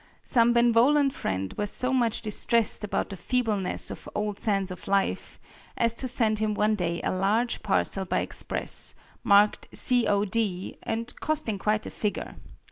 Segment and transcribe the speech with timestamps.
[0.23, 5.39] Some benevolent friend was so much distressed about the feebleness of "Old Sands of Life"
[5.77, 10.07] as to send him one day a large parcel by express, marked "C.
[10.07, 10.25] O.
[10.25, 12.37] D.," and costing quite a figure.